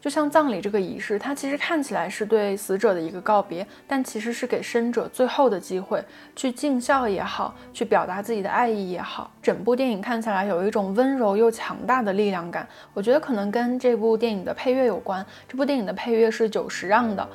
[0.01, 6.03] 就像葬礼这个仪式，它其实看起来是对死者的一个告别，但其实是给生者最后的机会，
[6.35, 9.29] 去尽孝也好，去表达自己的爱意也好。
[9.41, 15.25] 整部电影看起来有一种温柔又强大的力量感，我觉得可能跟这部电影的配乐有关。
[15.47, 17.27] 这部电影的配乐是久石让的。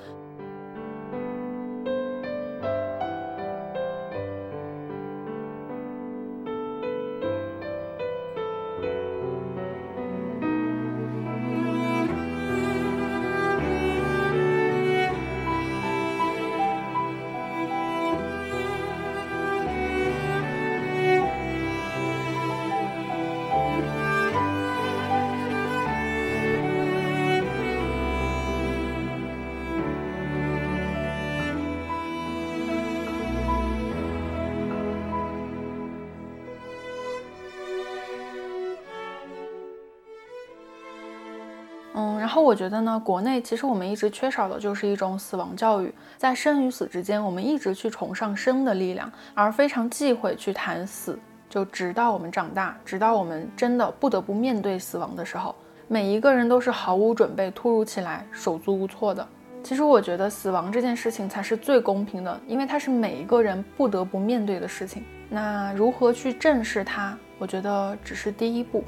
[42.45, 51.19] 我觉得呢，国内其实我们一直缺少的就是一种死亡教育，在生与死之间，我们一直去崇尚生的力量，而非常忌讳去谈死。
[51.49, 55.55] 就直到我们长大，直到我们真的不得不面对死亡的时候，
[55.89, 59.27] 每一个人都是毫无准备、突如其来、手足无措的。
[59.63, 65.03] 其实我觉得死亡这件事情才是最公平的，因为它是每一个人不得不面对的事情。
[65.31, 68.85] 那如何去正视它，我觉得只是第一步。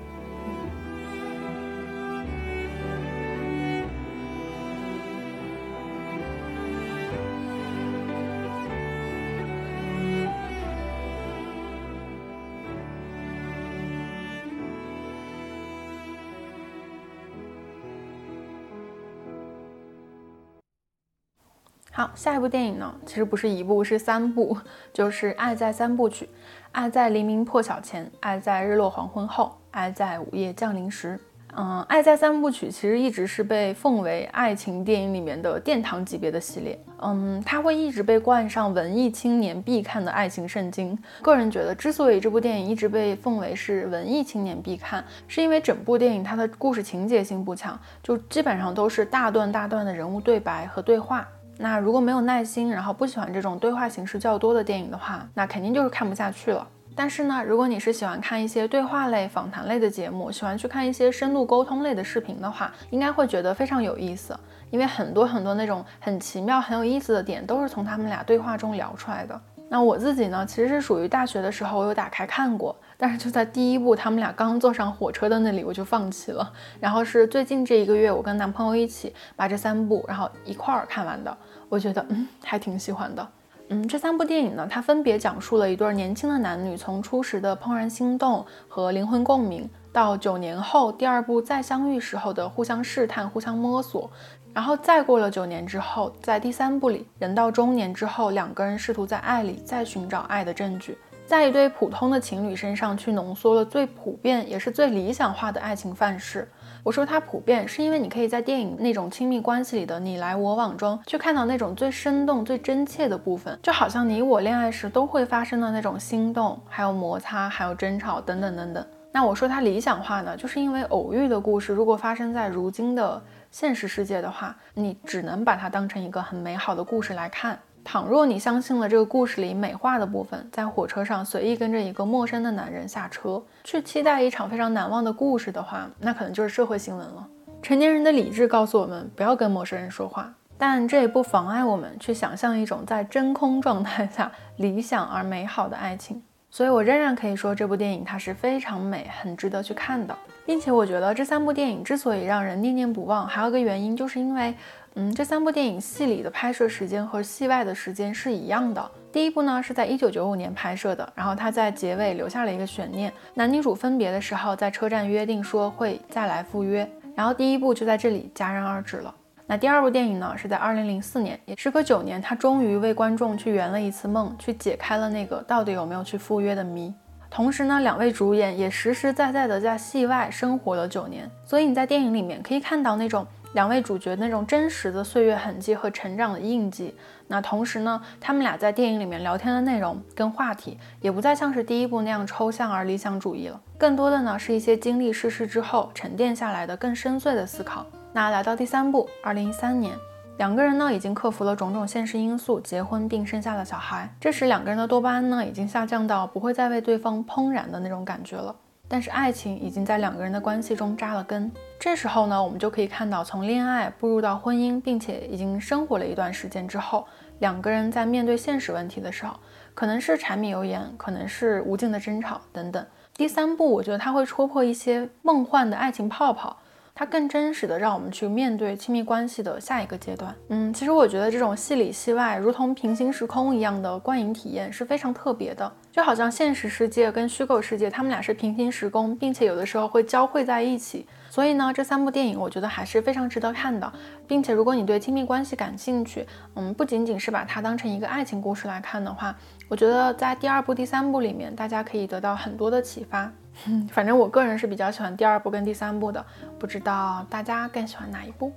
[22.17, 24.57] 下一部电影呢，其实不是一部，是三部，
[24.91, 26.25] 就是《爱在三部曲》，
[26.73, 31.15] 《爱在黎明破晓前》，《爱在日落黄昏后》，《爱在午夜降临时》。
[31.59, 36.79] 嗯，《爱在三部曲》其实一直是被奉为爱情电影里面的殿堂级别的系列。
[37.01, 40.99] 嗯，它会一直被冠上文艺青年必看的爱情圣经。
[41.23, 51.27] 个人觉得，之所以这部电影一直被奉为是文艺青年必看，是因为整部电影它的故事情节性不强，就基本上都是大段大段的人物对白和对话。
[51.59, 56.67] 那如果没有耐心，然后不喜欢这种对话形式较多的电影的话，那肯定就是看不下去了。
[56.95, 64.39] 但是呢，如果你是喜欢看一些对话类、访谈类的节目，喜欢去看一些深度沟通类的视频的话，应该会觉得非常有意思。
[64.71, 69.39] 因为很多很多那种很奇妙、很有意思的点，都是从他们俩对话中聊出来的。
[69.69, 72.75] 那我自己呢，其实是属于大学的时候，我有打开看过。
[72.99, 76.53] 但是就在第一部他们俩刚坐上火车的那里，我就放弃了。
[76.81, 81.37] 然后是最近这一个月，我跟男朋友一起把这三部，然后一块儿看完的。
[81.69, 83.29] 我觉得嗯，还挺喜欢的。
[83.69, 94.09] 嗯，这三部电影呢，它分别讲述了一对年轻的男女从初时的怦然心动和灵魂共鸣，到九年后第二部再相遇时候的互相试探、互相摸索，
[94.55, 100.97] 然后再过了九年之后，在第三部里，人到中年之后，两个人试图在爱里再寻找爱的证据。
[101.27, 106.49] 在一对普通的情侣身上去浓缩了最普遍也是最理想化的爱情范式。
[106.85, 118.87] 我说它普遍，是因为你可以在电影那种亲密关系里的你来我往中，去看到那种最生动、最真切的部分，就好像你我恋爱时都会发生的那种心动，还有摩擦，还有争吵等等等等。
[119.11, 127.59] 那我说它理想化呢，就是因为偶遇的故事如果发生在如今的现实世界的话，你只能把它当成一个很美好的故事来看。
[127.89, 137.25] 倘若你相信了这个故事里美化的部分，在火车上随意跟着一个陌生的男人下车，去期待一场非常难忘的故事的话，那可能就是社会新闻了。
[137.63, 146.21] 成年人的理智告诉我们不要跟陌生人说话，但这也不妨碍我们去想象一种在真空状态下理想而美好的爱情。
[146.51, 150.17] 所以，我仍然可以说这部电影它是非常美，很值得去看的。
[150.45, 154.53] 并且，我觉得这三部电影之所以让人念念不忘，还有一个原因，就是因为。
[154.99, 158.91] 嗯，这三部电影戏里的拍摄时间和戏外的时间是一样的。
[159.13, 169.15] 第一部呢是在一九九五年拍摄的，然后他在结尾留下了一个悬念，男女主分别的时候在车站约定说会再来赴约，然后第一部就在这里戛然而止了。
[169.47, 176.91] 那第二部电影呢是在二零零四年，也时隔九年，他终于为观众去圆了一次梦，去解开了那个到底有没有去赴约的谜。
[177.29, 183.27] 同时呢，两位主演也实实在在的在戏外生活了九年，所以你在电影里面可以看到那种。
[183.57, 186.95] 两位主角那种真实的岁月痕迹和成长的印记。
[187.27, 197.87] 那同时呢，他们俩在电影里面聊天的内容跟话题，也不再像是第一部那样抽象而理想主义了，更多的呢是一些经历世事之后沉淀下来的更深邃的思考。
[198.13, 199.97] 那来到第三部，二零一三年，
[200.37, 204.07] 两个人呢已经克服了种种现实因素，结婚并生下了小孩。
[204.21, 208.55] 这时两个人的多巴胺呢已经下降到不会再为对方怦然的那种感觉了。
[208.89, 211.51] 但是爱情已经在两个人的关系中扎了根。
[211.79, 217.07] 这时候呢，我们就可以看到，从恋爱步入到婚姻，并且已经生活了一段时间之后，
[217.41, 219.37] 两个人在面对现实问题的时候，
[219.75, 222.87] 可能是柴米油盐，可能是无尽的争吵等等。
[223.15, 226.57] 第三步，我觉得它会戳破一些梦幻的爱情泡泡。
[226.99, 230.35] 它更真实的让我们去面对亲密关系的下一个阶段。
[230.49, 241.07] 嗯，其实我觉得这种戏里戏外，如同平行时空一样的观影体验是非常特别的，就好像现实世界跟虚构世界，他们俩是平行时空，并且有的时候会交汇在一起。
[241.29, 243.93] 所以呢，这三部电影我觉得还是非常值得看的，
[244.27, 249.37] 并且如果你对亲密关系感兴趣，嗯，不仅仅是把它当成一个爱情故事来看的话，
[249.69, 253.31] 我觉得在第二部、第三部里面，大家可以得到很多的启发。
[253.91, 256.25] 反正我个人是比较喜欢第二部跟第三部的，
[256.59, 258.53] 不知道大家更喜欢哪一部？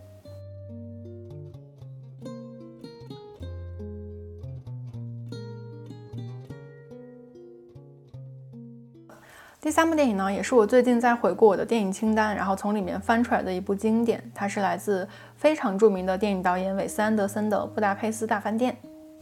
[9.62, 18.76] 第三部电影呢，也是我最近在回顾我的电影清单，然后从里面翻出来的一部经典，它是来自非常著名的电影导演韦斯安德森的《布达佩斯大饭店》。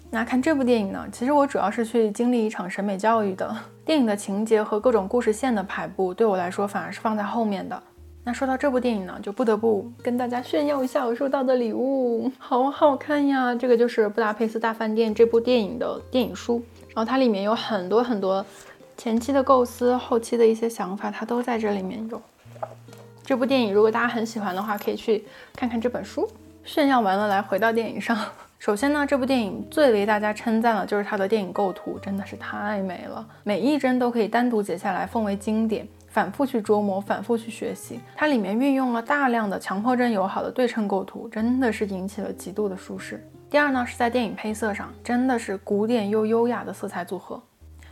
[0.09, 3.55] 那看这部电影呢，其实我主要是去经历一场审美教育的。
[3.85, 7.81] 电影的情节和各种故事线的排布，对我来说反而是放在后面的。
[8.23, 13.55] 那说到这部电影呢，就不得不跟大家炫耀一下我收到的礼物，好好看呀！
[13.55, 16.61] 这个就是《布达佩斯大饭店》这部电影的电影书，
[16.93, 18.45] 然后它里面有很多很多
[18.97, 22.21] 前期的构思，后期的一些想法，它都在这里面有。
[23.23, 26.29] 这部电影如果大家很喜欢的话，可以去看看这本书。
[26.65, 28.17] 炫耀完了，来回到电影上。
[28.59, 37.99] 首先呢，这部电影最为大家称赞的就是它的电影构图，真的是太美了，每一帧都可以单独截下来奉为经典，反复去琢磨，反复去学习。
[38.15, 43.23] 它里面运用了大量的强迫症友好的对称构图，真的是引起了极度的舒适。
[43.47, 47.41] 第二呢，是在电影配色上，真的是古典又优雅的色彩组合，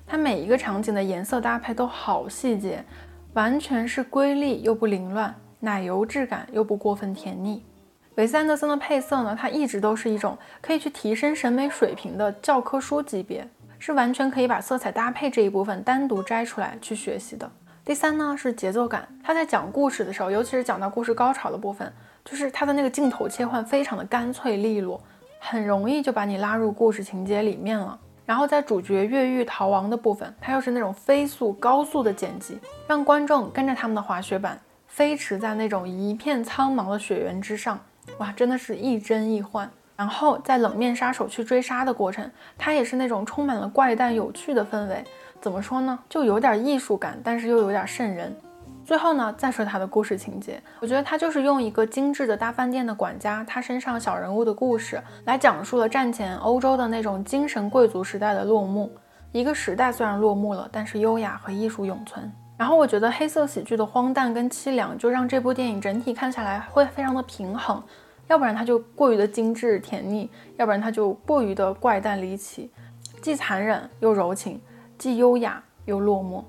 [0.08, 2.84] 它每一个场景的颜色搭配都好细节，
[3.34, 7.64] 完全是瑰丽又不凌乱，奶油质感又不过分甜腻。
[8.16, 13.46] 韦斯安德森的配色呢，它一直都是一种可以去提升审美水平的教科书级别，
[13.78, 17.50] 是完全可以把色彩搭配这一部分单独摘出来去学习的。
[17.84, 21.92] 第三呢是节奏感，他在讲故事的时候，尤其是讲到故事高潮的部分，
[22.24, 25.02] 就是他的那个镜头切换非常的干脆利落，
[25.40, 28.00] 很容易就把你拉入故事情节里面了。
[28.26, 37.78] 然后在主角越狱逃亡的部分，它又是那种飞速高速的剪辑，让观众跟着他们的滑雪板飞驰在那种一片苍茫的雪原之上。
[38.18, 39.70] 哇，真的是亦真亦幻。
[39.98, 45.04] 然后在冷面杀手去追杀的过程，它也是那种充满了怪诞有趣的氛围。
[45.40, 45.98] 怎么说呢？
[46.10, 48.36] 就有点艺术感，但是又有点瘆人。
[48.84, 58.92] 最后呢，再说它的故事情节，我觉得它就是用一个精致的大饭店的管家，他身上小人物的故事，来讲述了战前欧洲的那种精神贵族时代的落幕。
[59.32, 62.32] 一个时代虽然落幕了，但是优雅和艺术永存。
[62.58, 67.82] 然后我觉得黑色喜剧的荒诞跟凄凉，就让这部电影整体看下来会非常的平衡，
[68.28, 72.70] 要不然它就过于的精致甜腻，要不然它就过于的怪诞离奇，
[73.22, 74.60] 既残忍又柔情，
[74.98, 76.44] 既优雅又落寞。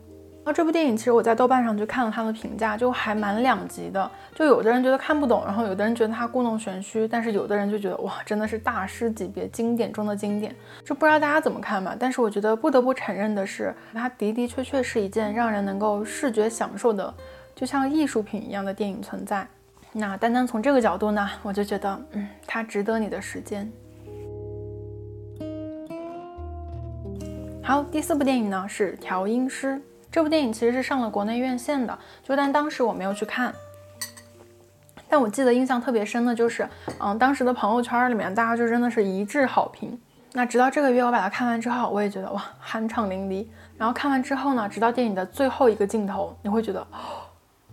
[0.48, 4.08] 那这部电影其实我在豆瓣上就看了它的评价，就还蛮两极的。
[4.32, 10.54] 就有的人觉得看不懂，然后有的人觉得它故弄玄虚，但是有的人就觉得哇，真的是大师级别，经典中的经典。
[10.84, 11.96] 就不知道大家怎么看吧。
[11.98, 17.12] 但是我觉得不得不承认的是，它的的确确是一件让人能够视觉享受的，
[17.56, 19.44] 就像艺术品一样的电影存在。
[19.98, 23.72] 那单单从这个角度呢，我就觉得，嗯，它值得你的时间。
[27.62, 29.68] 好，第四部电影呢是《调音师》。
[30.10, 33.50] 这部电影其实是上了国内院线的，就但当时我没有去看。
[35.08, 36.68] 但我记得印象特别深的就是，
[37.00, 39.98] 嗯，当时的朋友圈里面大家就真的是一致好评。
[40.34, 43.46] 那直到这个月我把它看完之后，我也觉得哇，酣畅淋漓。
[43.78, 46.86] 然后看完之后呢，直到电影的最后一个镜头，你会觉得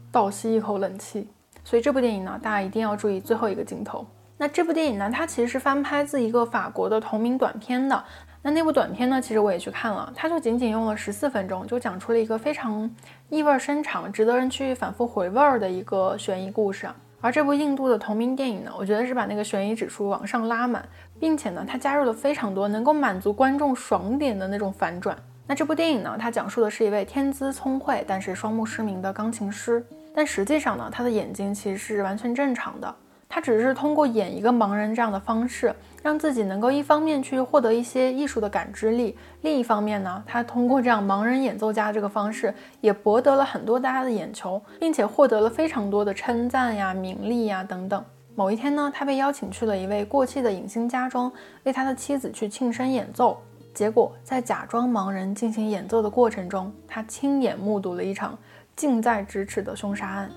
[0.09, 1.28] 倒吸一口冷气。
[1.64, 4.05] 所以这部电影呢，大家一定要注意最后一个镜头。
[4.38, 8.03] 那这部电影呢，它其实是翻拍自一个法国的同名短片的。
[8.41, 9.22] 那那部短片呢？
[9.22, 12.93] 其实我也去看了，它就仅仅用了十四分钟，就讲出了一个非常
[13.30, 16.89] 意味深长、值得人去反复回味儿的一个悬疑故事。
[17.22, 20.86] 而这部印度的同名电影呢，我觉得是把那个悬疑指数往上拉满，
[21.22, 25.16] 并且呢，它加入了非常多能够满足观众爽点的那种反转。
[25.47, 32.95] 那这部电影呢，它讲述的是一位天资聪慧但是双目失明的钢琴师，但实际上呢，他的眼睛其实是完全正常的。
[33.28, 48.05] 他只是通过演一个盲人这样的方式，让自己能够一方面去获得一些艺术的感知力，另一方面呢，他通过这样盲人演奏家这个方式，也博得了很多大家的眼球，并且获得了非常多的称赞呀、名利呀等等。
[48.36, 51.32] 某一天呢，他被邀请去了一位过气的影星家中，
[51.64, 53.41] 为他的妻子去庆生演奏。
[53.74, 58.38] 结果在假装盲人进行演奏的过程中，他亲眼目睹了一场
[58.76, 60.30] 近在咫尺的凶杀案。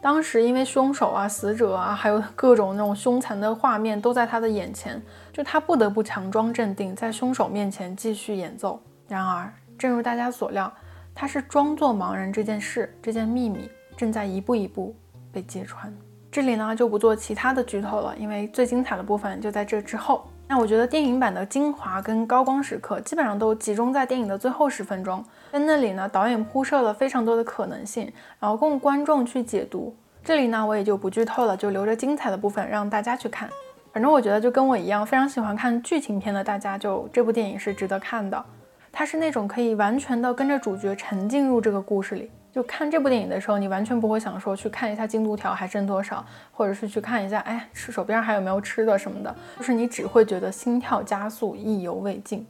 [0.00, 8.80] 当时因为凶手啊、死者啊，还有各种那种凶残的画面都在他的眼前，就他不得不强装镇定，在凶手面前继续演奏。
[9.08, 10.72] 然而，正如大家所料，
[11.14, 14.94] 他是装作盲人这件事，这件秘密正在一步一步
[15.32, 15.92] 被揭穿。
[16.30, 20.28] 这里呢就不做其他的剧透了，因为最精彩的部分就在这之后。
[20.48, 29.94] 那我觉得电影版的精华跟高光时刻基本上都集中在电影的最后十分钟，在那里呢，导演铺设了非常多的可能性，然后供观众去解读。
[30.22, 33.50] 这里呢，我也就不剧透了，就留着精彩的部分让大家去看。
[33.92, 38.44] 反正我觉得就跟我一样非常喜欢看剧情片的大家，就这部电影是值得看的。
[38.92, 42.30] 它是那种可以完全的跟着主角沉浸入这个故事里。
[42.56, 52.46] 就看这部电影的时候，你完全不会想说去看一下进度条还剩多少，或者是去看一下，哎，吃手边还有没有吃的什么的，就是你只会觉得心跳加速，意犹未尽。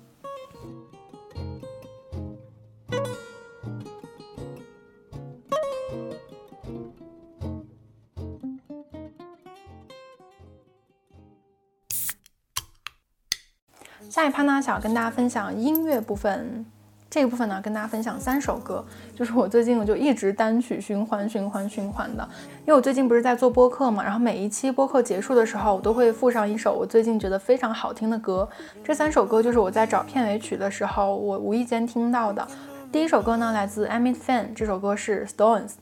[14.08, 16.64] 下一趴呢，想要跟大家分享音乐部分。
[17.08, 18.84] 这一部分呢，跟大家分享三首歌，
[19.14, 22.28] 就是我最近我就一直单曲循环、循环、循环的。
[22.60, 28.46] 因为我最近不是在做播客嘛，然后每一期播客结束的时候，我都会附上一首我最近觉得非常好听的歌。
[28.82, 32.46] 这三首歌就是我在找片尾曲的时候，我无意间听到的。
[32.90, 35.74] 第一首歌呢，来自 Amy Fan，这首歌是 Stones。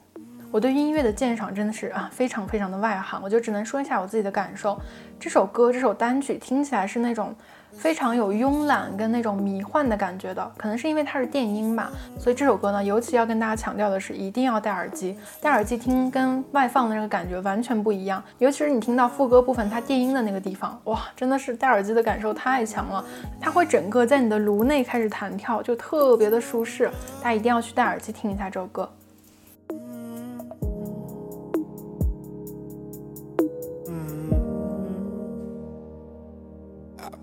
[0.52, 4.78] 我对音乐的鉴赏真的是啊，非常非常的外行，我就只能说一下我自己的感受。
[5.18, 7.34] 这首歌，这首单曲听起来是那种。
[7.76, 18.22] 非常有慵懒跟那种迷幻的感觉的，可能是因为它是电音吧，所以这首歌呢，尤其要跟大家强调的是，一定要戴耳机，戴耳机听跟外放的那个感觉完全不一样。
[18.38, 23.04] 尤其是你听到副歌部分它电音的那个地方，哇，真的是戴耳机的感受太强了，
[23.40, 26.90] 它会整个在你的颅内开始弹跳，就特别的舒适。
[27.22, 28.88] 大家一定要去戴耳机听一下这首歌。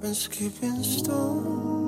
[0.02, 1.80] Been skipping stones.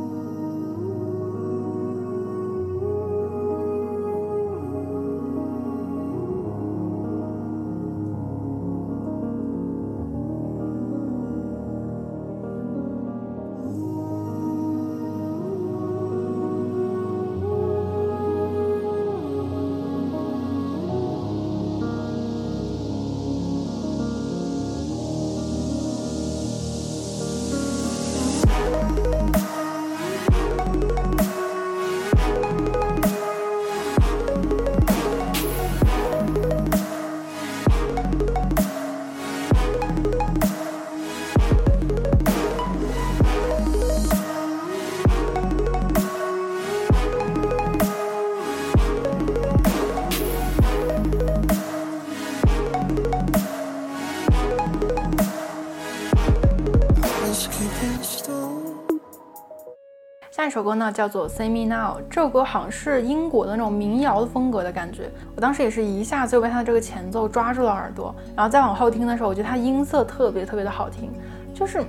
[60.54, 65.10] 首歌呢叫做《See Me Now》，这首歌好像是英国的那种民谣的风格的感觉。
[65.36, 71.12] 我当时也是一下子就被它的这个前奏抓住了耳朵，然后再往后听的时候，我觉得它音色特别特别的好听，
[71.56, 71.84] 就是，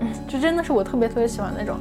[0.00, 1.76] 嗯，就真的是我特别特别喜欢那种。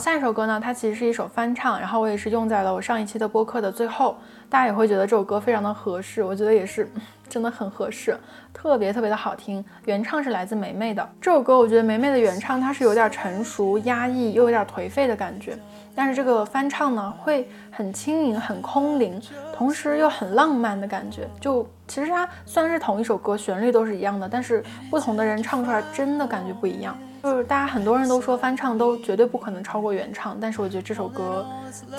[0.00, 4.16] 下一首歌呢，它其实是一首翻唱，然后我也是用在了我上一期的播客的最后，
[4.48, 6.90] 大家也会觉得这首歌非常的合适，我觉得也是
[7.28, 8.18] 真的很合适，
[8.52, 9.64] 特别特别的好听。
[9.84, 15.56] 原唱是来自梅梅的这首歌，我觉得梅梅的原唱它是有点成熟、压抑又有点颓废的感觉。
[15.94, 19.20] 但是这个翻唱呢，会很轻盈、很空灵，
[19.52, 21.28] 同时又很浪漫的感觉。
[21.40, 26.96] 就其实它虽然是同一首歌，旋律都是一样的，但是不同的人唱出来，真的感觉不一样。
[27.22, 31.46] 就是大家很多人都说翻唱都绝对不可能超过原唱，但是我觉得这首歌，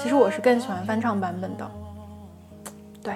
[0.01, 1.71] 其实我是更喜欢翻唱版本的。
[3.03, 3.15] 对。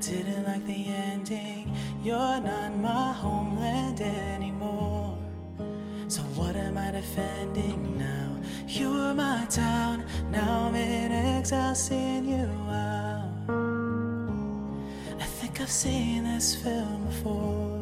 [0.00, 1.74] didn't like the ending.
[2.04, 5.16] You're not my homeland anymore.
[6.08, 8.36] So what am I defending now?
[8.68, 13.75] You were my town, now I'm in exile, seeing you out.
[15.56, 17.80] think I've seen this film before.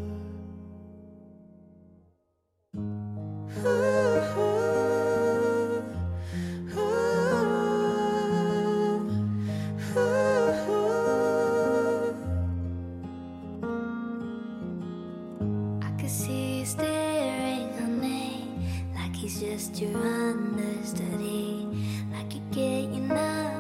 [15.83, 18.47] I could see you staring at me
[18.95, 21.67] like he's Just your understudy,
[22.13, 23.54] like you get enough.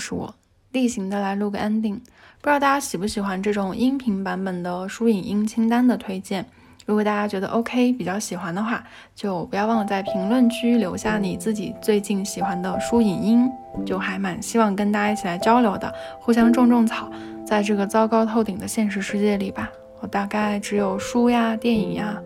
[0.00, 0.34] 是我，
[0.72, 2.00] 例行的来录个 ending。
[2.40, 6.44] 不知道大家喜不喜欢这种音频版本的书影音清单的推荐？
[6.86, 8.82] 如果大家觉得 OK，比较喜欢的话，
[9.14, 13.48] 就不要忘了在评论区留下你自己最近喜欢的书影音，
[13.86, 17.08] 就还蛮希望跟大家一起来交流的，互相种种草。
[17.46, 19.70] 在这个糟糕透顶的现实世界里吧，
[20.00, 22.20] 我大概只有书呀、电影呀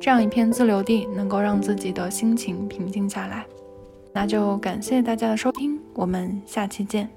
[0.00, 3.44] 这样一片自留地，能够让自己的心情平静下来。
[4.12, 7.08] 那就感谢大家的收听，我们下期见。